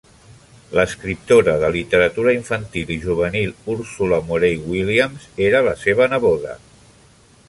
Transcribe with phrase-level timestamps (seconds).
[0.77, 6.57] L'escriptora de literatura infantil i juvenil, Ursula Moray Williams, era la seva neboda.